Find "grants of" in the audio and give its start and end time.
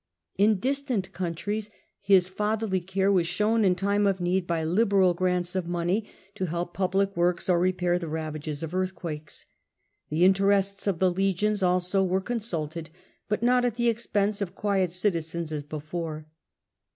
5.13-5.67